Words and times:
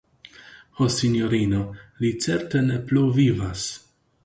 Ho, 0.79 0.87
sinjorino, 0.95 1.61
li 2.05 2.11
certe 2.25 2.65
ne 2.71 2.81
plu 2.89 3.07
vivas. 3.21 3.71